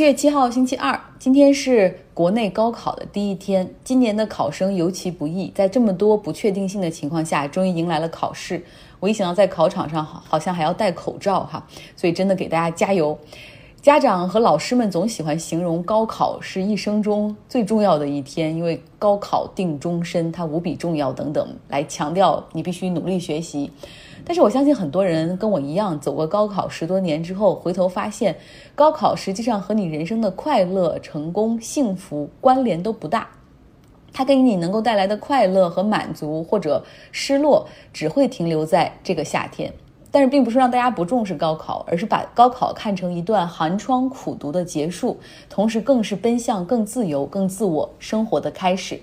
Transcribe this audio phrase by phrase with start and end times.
[0.00, 3.70] 七月七号，星期二，今天是国内高考的第一天。
[3.84, 8.64] 今年的考生尤其不易，在这么多不确定性的情况下，终于迎来了考试。
[8.98, 11.62] 我一想到在考场上好像还要戴口罩哈，
[11.94, 13.18] 所以真的给大家加油。
[13.82, 23.70] 家长和老师们总喜欢形容高考是一生中最重要的一天，因为高考定终身，它无比重要等等，来强调你必须努力学习。
[24.22, 28.36] 但是我相信很多人跟我一样走过高考十多年之后，回头发现，
[28.74, 33.30] 高考实际上和你人生的快乐、成功、幸福关联都不大。
[34.12, 39.72] 它给你能够带来的快乐和满足，或者失落，只会停留在这个夏天。
[40.10, 49.00] 但是并不是让大家不重视高考，而是把高考看成一段寒窗苦读的结束，同时更是奔向更自由、更自我生活的开始。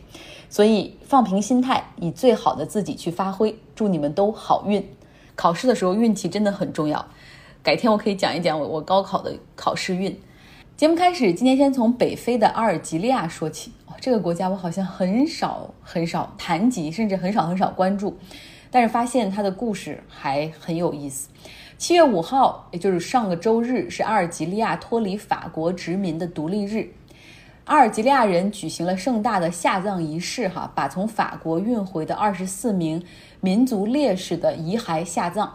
[0.49, 3.53] 所以放平心态，以最好的自己去发挥。
[3.75, 4.85] 祝你们都好运！
[5.35, 7.05] 考试的时候运气真的很重要，
[7.61, 10.17] 改天我可以讲一讲我我高考的考试运。
[10.75, 13.71] 节目开始，今天先从北非的阿尔及利亚说起。
[13.88, 18.16] 哦，这个国家我好像很少很少谈及，甚至很少很少关注，
[18.70, 21.30] 但是发现他的故事还很有意思。
[21.78, 26.92] 七月五号，也就是上个周日，是阿尔及利亚脱离法国殖民的独立日。
[27.66, 33.04] 阿尔及利亚人举行了盛大的下葬仪式，哈，把从法国运回的二十四名
[33.42, 35.54] 民族烈士的遗骸下葬。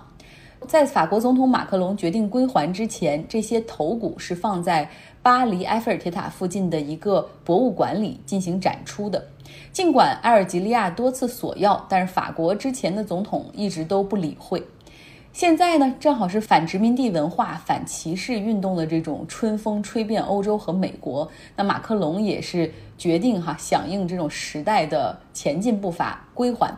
[0.66, 4.88] 在法国总统马克龙决定归还之前，这些头骨是放在
[5.22, 9.24] 巴黎埃菲尔铁塔附近的一个博物馆里进行展出的。
[9.72, 14.62] 尽管阿尔及利亚多次索要，但是法国之前的总统一直都不理会。
[15.32, 21.26] 现在呢，正好是反殖民地文化、反歧视运动的这种春风吹遍欧洲和美国。
[21.56, 26.76] 那马克龙也是决定哈响应这种时代的前进步伐，归还。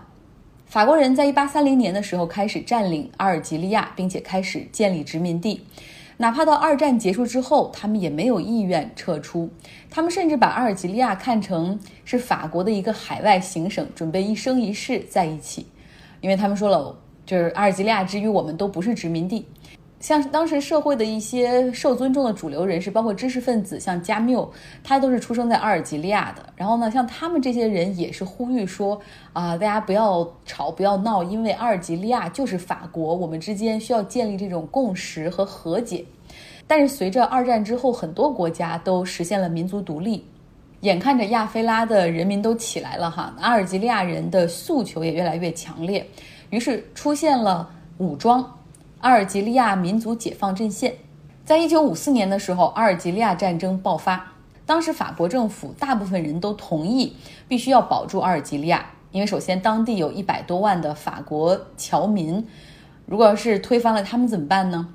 [0.75, 5.64] 法国人在一八三零年的时候开始占领阿尔及利亚，并且开始建立殖民地。
[6.16, 9.48] 哪怕到二战结束之后，他们也没有意愿撤出。
[9.89, 15.64] 他们甚至把阿尔及利亚看成是法国的一个海外行省，准备一生一世在一起，
[16.20, 16.99] 因为他们说了。
[17.25, 19.47] 就是阿尔及利亚之于我们都不是殖民地，
[20.04, 24.47] 像当时社会的一些受尊重的主流人士，包括知识分子，像加缪，
[24.82, 26.44] 他都是出生在阿尔及利亚的。
[26.54, 29.00] 然后呢，像他们这些人也是呼吁说
[29.32, 36.04] 啊，大家不要吵，不要闹，因为阿尔及利亚就是法国，我们之间需要建立这种共识和和解。
[36.66, 40.22] 但是随着二战之后，很多国家都实现了民族独立，
[40.81, 46.06] 眼看着亚非拉的人民都起来了哈，阿尔及利亚人的诉求也越来越强烈。
[46.50, 48.47] 于是出现了武装
[49.04, 50.94] 阿尔及利亚民族解放阵线。
[51.44, 54.32] 在一九五四年的时候，阿尔及利亚战争爆发。
[54.65, 57.14] 当时法国政府大部分人都同意
[57.47, 62.43] 必须要保住阿尔及利亚，因为首先当地有一百多万的法国侨民，
[63.04, 64.88] 如果要是推翻了他们怎么办呢？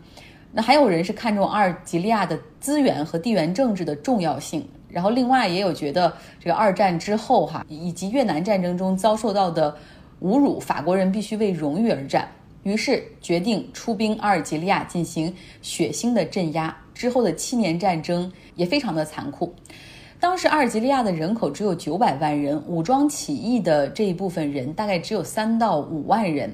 [0.54, 9.78] 那还有人是看重阿尔及利亚的资源和地缘政治的重要性，然后另外也有觉得这个二战之后哈，以及越南战争中遭受到的。
[10.22, 12.28] 侮辱法国人必须为荣誉而战，
[12.70, 16.76] 于是决定出兵阿尔及利亚进行血腥的镇压。
[16.94, 19.56] 之后的七年战争也非常的残酷。
[20.20, 26.54] 当时阿尔及利亚的人口只有九百万人，武装起义的这一部分人大概只有三到五万人。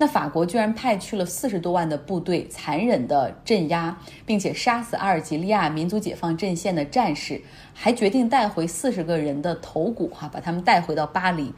[0.00, 7.42] 那法国居然派去了四十多万的部队，残忍的镇压，并且杀死阿尔及利亚民族解放阵线的战士，
[7.74, 11.52] 还决定带回四十个人的头骨，哈，把他们带回到巴黎。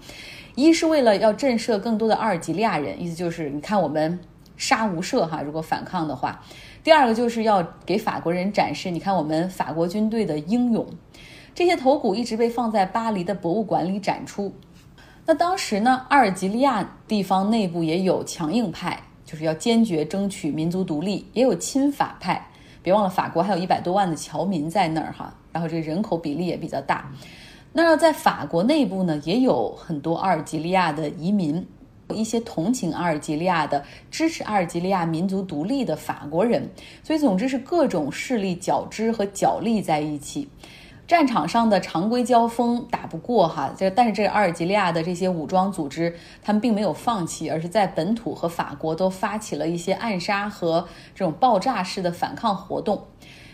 [0.57, 4.19] 一是为了要震慑更多的阿尔及利亚人，意思就是你看我们
[4.57, 6.43] 杀无赦哈，如果反抗的话。
[6.83, 10.85] 第二个就是要给法国人展示，你看我们法国军队的英勇。
[11.55, 14.53] 这些头骨一直被放在巴黎的博物馆里展出。
[15.25, 22.49] 那当时呢，阿尔及利亚地方内部也有强硬派，就是要坚决争取民族独立；也有亲法派，
[22.83, 27.09] 别忘了法国还有一百多万的侨民在那儿哈，然后这个人口比例也比较大。
[27.73, 31.65] 那在法国内部呢，也有很多阿尔及利亚的移民，
[32.13, 36.69] 一些同情阿尔及利亚的、支持阿尔及利亚民族独立的法国人。
[37.05, 40.49] 所以，总之是各种势力交织和角力在一起。
[41.13, 53.09] 战场上的常规交锋打不过哈，这但是这个阿尔及利亚的这些武装组织，他们并没有放弃，而是在本土和法国都发起了一些暗杀和这种爆炸式的反抗活动。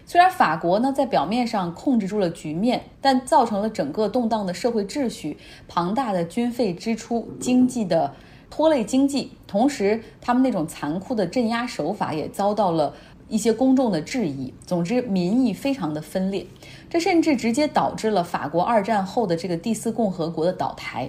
[0.06, 8.14] 虽然法国呢在表面上控制住了局面，但造成了整个动荡的社会秩序、庞大的军费支出、经济的
[8.48, 12.94] 拖累经济，同时他们那种残酷的镇压手法也遭到了
[13.28, 14.52] 一些公众的质疑。
[14.66, 16.46] 总之，民意非常的分裂，
[16.88, 21.08] 这甚至直接导致了法国二战后的这个第四共和国的倒台。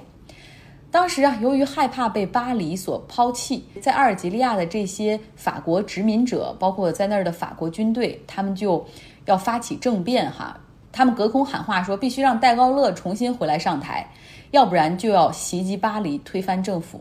[0.91, 8.83] 当时啊，由于害怕被巴黎所抛弃，在阿尔及利亚的这些法国殖民者，包括在那儿的法国军队，他们就
[9.25, 10.59] 要发起政变哈，
[10.91, 14.09] 他们隔空喊话说必须让戴高乐重新回来上台，
[14.49, 16.99] 要不然就要袭击巴黎，推翻政府。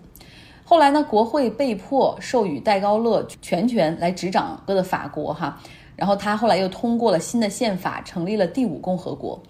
[0.69, 5.59] 后来呢，国会被迫授予戴高乐全权来执掌的法国哈，
[5.97, 9.43] 然后他后来又通过了新的宪法，成立了第五共和国。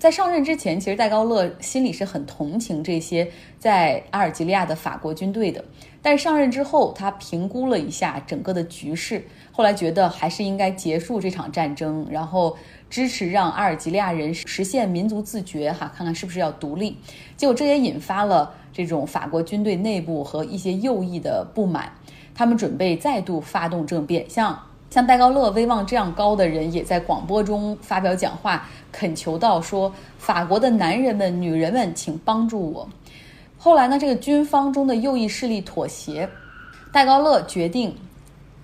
[0.00, 5.64] 在上任之前，其实戴高乐心里是很同情这些在阿尔及利亚的法国军队的，
[6.02, 12.56] 但上任之后，他评估了一下整个的局势，后来觉得还是应该结束这场战争，然后
[12.90, 16.98] 支持让阿尔及利亚人实现民族自觉哈，看看是不是要独立。
[17.36, 18.52] 结果这也引发了。
[18.74, 21.90] 这种法国军队内部和一些右翼的不满，
[22.34, 24.28] 他们准备再度发动政变。
[24.28, 24.60] 像
[24.90, 32.88] 像戴高乐威望这样高的人，也在广播中发表讲话，恳求到说：“法国的男人们、女人们，请帮助我。”
[33.56, 36.28] 后来呢，这个军方中的右翼势力妥协，
[36.92, 37.96] 戴高乐决定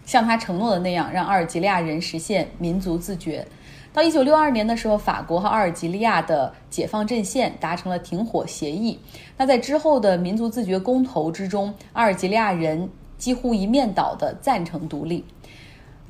[0.05, 3.47] 像他承诺的那样，让阿尔及利亚人实现民族自觉。
[3.93, 8.97] 到一九六二年的时候，法国和阿尔及利亚的解放阵线达成了停火协议。
[9.37, 12.89] 那在之后的民族自决公投之中，阿尔及利亚人
[13.19, 15.25] 几乎一面倒的赞成独立。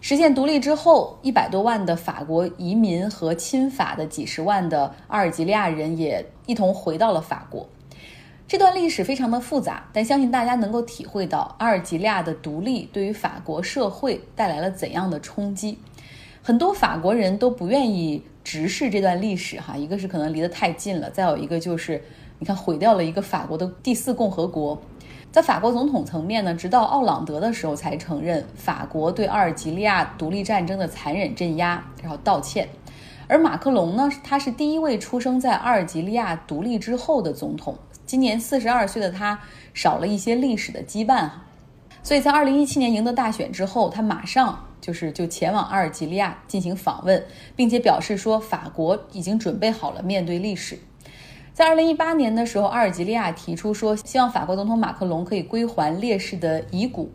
[0.03, 7.67] 实现独立之后，一百多万的法国移民和亲法的几十万的阿尔及利亚人也一同回到了法国。
[8.47, 15.79] 这段历史非常的复杂，但相信大家能够体会到阿尔及利亚的独立对于法国社会带来了怎样的冲击。
[16.43, 22.03] 很多法国人都不愿意直视这段历史，哈，一个是可能离得太近了，再有一个就是，
[22.39, 24.81] 你看毁掉了一个法国的第四共和国。
[25.31, 32.69] 在法国总统层面呢，直到奥朗德的时候才承认法国对阿尔及利亚独立战争的残忍镇压，然后道歉。
[33.29, 37.77] 而马克龙呢，他是第一位出生在阿尔及利亚独立之后的总统，
[38.07, 39.39] 今年四十二岁的他
[39.73, 41.45] 少了一些历史的羁绊，哈，
[42.03, 44.67] 所以在二零一七年赢得大选之后，他马上。
[44.81, 47.23] 就是就前往阿尔及利亚进行访问，
[47.55, 50.79] 并且表示说法国已经准备好了面对历史。
[51.53, 57.11] 在二零一八年的时候，阿尔及利亚提出说希望法国总统马克龙可以归还烈士的遗骨，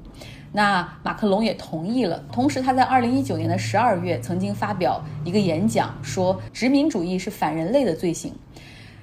[0.52, 2.24] 那马克龙也同意了。
[2.32, 8.34] 同时，他在二零一九年的十二月曾经发表一个演讲，说殖民主义是反人类的罪行。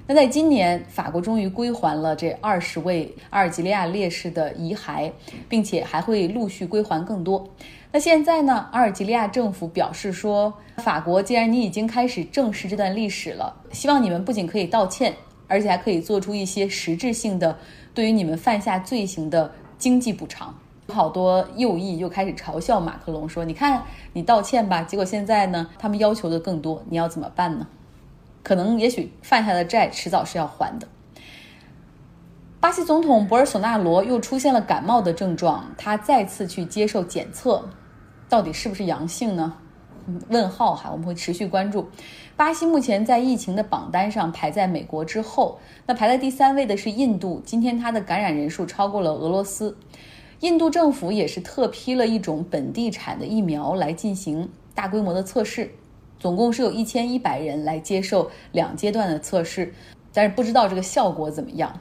[0.05, 5.11] 那在今年，法国终于归还了这二十位阿尔及利亚烈士的遗骸，
[5.49, 7.49] 并且还会陆续归还更多。
[7.95, 8.67] 那现在呢？
[8.71, 15.13] 阿尔及利亚政府表示说，法国既然你已经开始正视这段历史了，希望你们不仅可以道歉，
[15.47, 17.55] 而且还可以做出一些实质性的
[17.93, 20.51] 对于你们犯下罪行的经济补偿。
[20.87, 27.67] 好多右翼又开始嘲笑马克龙说：“你看，你道歉吧，结果现在呢，他们要求的更多，你要怎么办呢？
[28.41, 30.87] 可能也许犯下的债迟早是要还的。”
[32.59, 37.69] 巴西总统博尔索纳罗又出现了感冒的症状，他再次去接受检测。
[38.33, 39.53] 到底是不是阳性呢？
[40.29, 41.87] 问号哈，我们会持续关注。
[42.35, 47.39] 巴西目前在疫情的榜单上排在美国之后，那排在第三位的是印度。
[47.45, 49.77] 今天它的感染人数超过了俄罗斯。
[50.39, 55.69] 印度政府也是特批了一种本地产的疫苗来进行大规模的测试，
[56.17, 59.71] 总共是有一千一百人来接受两阶段的测试，
[60.11, 61.71] 但是不知道这个效果怎么样。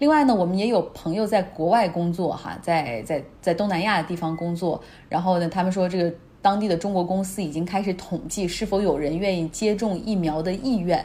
[0.00, 4.82] 另外呢，我们也有朋友在国外工作，哈，在在在东南亚的地方工作。
[5.10, 6.10] 然后呢，他们说这个
[6.40, 11.04] 当地的中国公司已经开始统计是否有人愿意接种疫苗的意愿。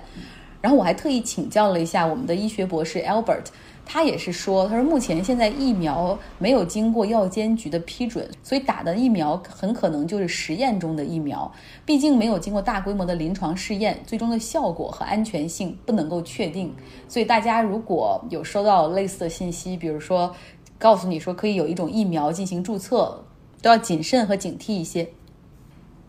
[0.61, 3.47] 然后我还特意请教了一下我们的医学博士 Albert。
[3.85, 11.49] 他也是说，他说目前现在疫苗没有经过药监局的批准，所以打的疫苗很可能就是实验中的疫苗，
[11.85, 16.73] 毕竟没有经过大规模的临床试验，最终的效果和安全性不能够确定。
[17.07, 20.35] 所以大家如果有收到类似的信息，比如说
[20.79, 23.23] 告诉你说可以有一种疫苗进行注册，
[23.61, 25.07] 都要谨慎和警惕一些。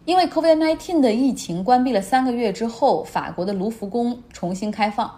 [0.07, 5.11] 因为 COVID-19 的疫情关闭了三个月之后，法国的卢浮宫重新开放。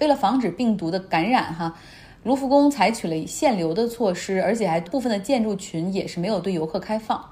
[0.00, 1.74] 为了防止病毒的感染，哈，
[2.24, 7.24] 卢浮宫采取了限流的措施，而且还部分的建筑群也是没有对游客开放。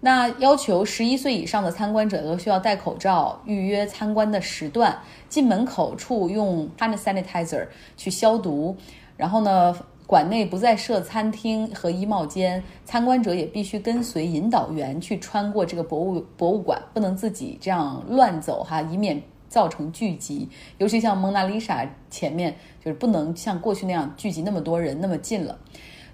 [0.00, 4.98] 那要求十一岁以上的参观者都需要戴口罩，预约参观的时段，
[5.30, 8.76] 进门口处用 hand sanitizer 去消毒。
[9.16, 9.74] 然后呢，
[10.06, 19.22] 馆内不再设餐厅和衣帽间，参观者也必须跟随引导员去穿过这个博物博物馆，不能自己这样乱走哈，以免。
[19.54, 22.52] 造成聚集，尤其像蒙娜丽莎前面，
[22.84, 25.56] 就是不能像过去那样聚集那么多人那么近了。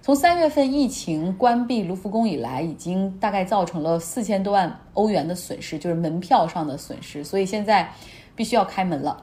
[0.02, 7.24] 从三月份疫情关闭卢浮宫以来，已经大概造成了四千多万欧元的损失，就是门票上的损失。
[7.24, 7.90] 所以现在
[8.36, 9.22] 必须要开门了。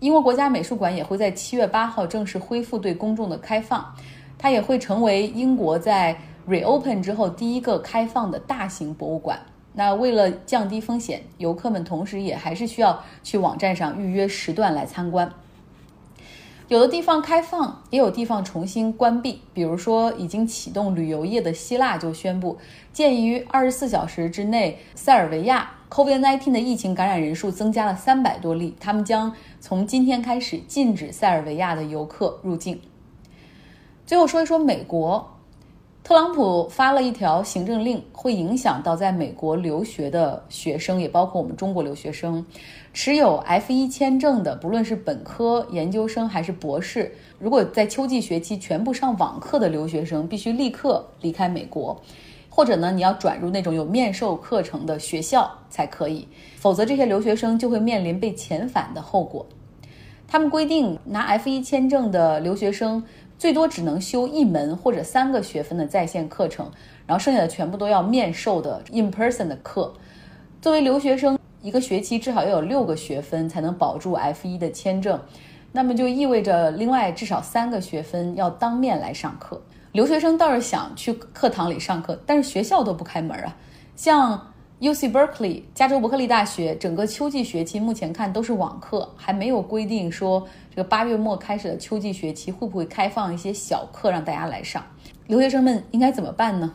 [0.00, 3.90] 英国国家美术馆也会在七月八号正式恢复对公众的开放，
[4.36, 6.14] 它也会成为英国在
[6.46, 9.40] reopen 之后第一个开放的大型博物馆。
[9.78, 15.30] 那为了降低风险，游客们同时也还是需要去网站上预约时段来参观。
[16.68, 19.42] 有的地方开放，也有地方重新关闭。
[19.52, 22.56] 比如说，已经启动旅游业的希腊就宣布，
[22.90, 32.80] 鉴于二十四小时之内塞尔维亚 COVID-19 的疫情感染人数增加了三百多例，他们将从今天开始禁止塞尔维亚的游客入境。
[34.06, 35.35] 最后说一说美国。
[36.06, 42.46] 特朗普发了一条行政令，会影响到在美国留学的学生，也包括我们中国留学生。
[42.92, 52.00] 持有 F 一签证的，不论是本科、研究生还是博士，如果在秋季学期全部上网课的留学生，必须立刻离开美国，
[52.48, 59.44] 或者呢，你要转入那种有面授课程的学校才可以，否则这些留学生就会面临被遣返的后果。
[60.28, 63.02] 他们规定，拿 F 一签证的留学生。
[63.38, 66.70] 最多只能修一门或者三个学分的在线课程，
[67.06, 69.92] 然后剩下的全部都要面授的 in person 的课。
[70.60, 75.20] 作为留学生，一个学期至少要有六个学分才能保住 F 一的签证，
[75.72, 79.60] 那么就意味着另外至少三个学分要当面来上课。
[79.92, 83.56] 留学生倒是想去课堂里上课，但是学校都不开门啊。
[83.94, 94.84] 像 U C Berkeley 加州伯克利大学整个秋季学期目前看都是网课，还没有规定说这个八月末开始的秋季学期会不会开放一些小课让大家来上。
[95.28, 96.74] 留学生们应该怎么办呢？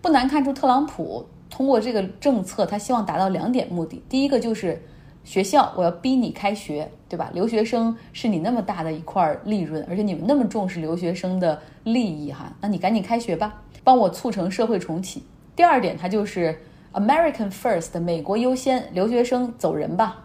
[0.00, 4.82] 不难看出，特朗普通过这个政策，他希望达到两点目的：第一个就是
[5.22, 7.30] 学校我要逼你开学，对吧？
[7.34, 15.22] 留学生是你那么大的一块利润，而且你们那么重视留学生的利益哈，那你赶紧开学吧，帮我促成社会重启。
[15.54, 16.58] 第二点，他就是。
[16.94, 20.24] American First，美国优先，留学生走人吧。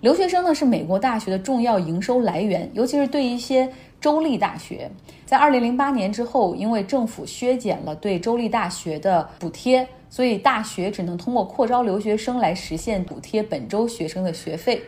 [0.00, 3.68] 留学生呢是美国大学的重要营收来源，尤其是对一些
[4.00, 4.90] 州立大学。
[5.26, 14.80] 在2008年之后，因为政府削减了对州立大学的补贴，所以大学只能通过扩招留学生来实现补贴本州学生的学费。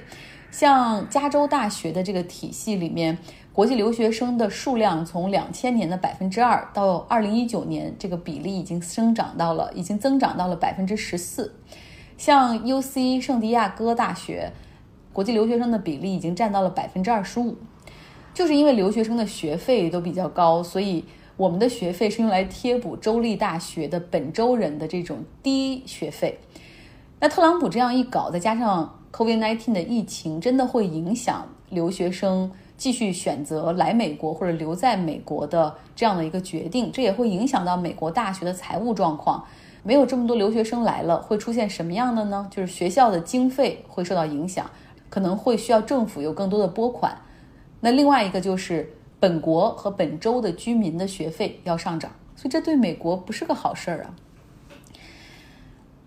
[0.51, 3.19] 像加州大学的这个体系里面。
[3.57, 11.55] 国际留学生的数量从两千年的百分之二到二零一九年，这个比例已经增长到了，已经增长到了百分之十四。
[12.19, 14.53] 像 U C 圣地亚哥大学，
[15.11, 17.57] 国际留学生的比例已经占到了百分之二十五。
[18.35, 21.03] 就是因为留学生的学费都比较高，所以
[21.39, 26.39] 我们的学费是用来贴补州立大学的本州人的这种低学费。
[27.21, 32.53] 那特朗普这样一搞，再加上 COVID-19 的疫情，真的会影响留学生。
[32.77, 39.45] 继续选择来美国或者留在美国的这样的一个决定，这也会影响到美国大学的财务状况。
[39.83, 42.49] 没有这么多留学生来了，会出现什么样的呢？
[42.51, 44.69] 就是学校的经费会受到影响，
[45.09, 47.17] 可能会需要政府有更多的拨款。
[47.81, 54.11] 那另外一个就是本国和本州的居民的学费要上涨，所以这对美国不是个好事儿啊。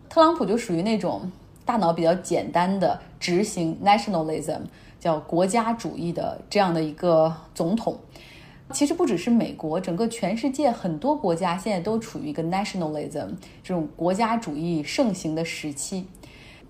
[0.10, 1.32] 特朗普就属于那种
[1.64, 4.60] 大脑比较简单的执行 nationalism。
[5.00, 7.98] 叫国家主义的这样的一个总统，
[8.72, 13.30] 其实不只是美国，整个全世界很多国家现在都处于一个 nationalism
[13.64, 16.06] 这种国家主义盛行的时期。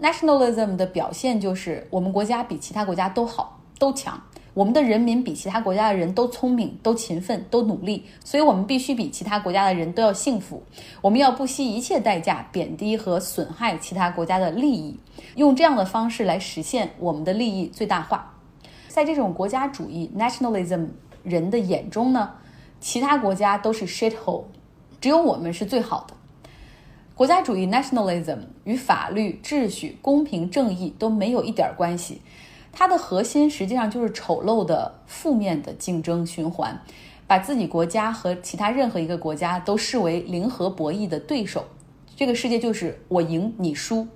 [0.01, 4.21] nationalism 的表现就是我们国家比其他国家都好，都强。
[4.60, 10.62] 我们的人民比其他国家的人都聪明、都勤奋、都努力，所以我们必须比其他国家的人都要幸福。
[11.00, 15.00] 我们要不惜一切代价贬低和损害其他国家的利益，
[15.36, 18.34] 用这样的方式来实现我们的利益最大化。
[18.89, 20.88] 在这种国家主义 （nationalism）
[21.24, 22.30] 人的眼中呢，
[22.82, 24.44] 其他国家都是 shithole，
[25.00, 26.13] 只有我们是最好的。
[27.16, 32.20] 国家主义 （nationalism） 与法律、秩序、公平正义都没有一点关系。
[32.72, 36.80] 它的核心实际上就是丑陋的、负面的竞争循环，
[37.28, 41.66] 把自己国家和其他任何一个国家都视为零和博弈的对手。
[42.16, 44.08] 这个世界就是我赢你输。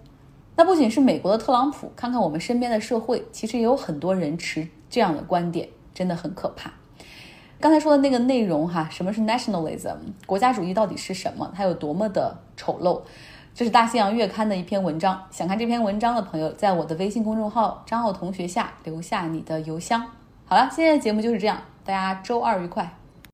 [0.56, 6.72] 那不仅是美国的特朗普，看看我们身边的社会，其实也有很多人持这样的观点，真的很可怕。
[7.60, 9.96] 刚才说的那个内容哈，什么是 nationalism？
[10.26, 11.52] 国家主义到底是什么？
[11.56, 13.02] 它有多么的丑陋？
[13.56, 20.04] 这是大西洋月刊的一篇文章，想看这篇文章的朋友，在我的微信公众号张浩同学下留下你的邮箱。
[20.46, 22.92] 好了，今天的节目就是这样，大家周二愉快。